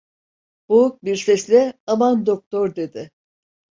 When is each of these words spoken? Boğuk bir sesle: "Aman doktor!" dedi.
Boğuk 0.69 1.03
bir 1.05 1.15
sesle: 1.15 1.73
"Aman 1.87 2.25
doktor!" 2.25 2.75
dedi. 2.75 3.11